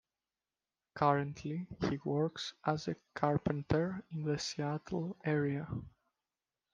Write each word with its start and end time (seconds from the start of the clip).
Currently, 0.95 1.67
he 1.81 1.99
works 2.03 2.55
as 2.65 2.87
a 2.87 2.95
carpenter 3.13 4.03
in 4.11 4.23
the 4.23 4.39
Seattle 4.39 5.15
area. 5.23 5.67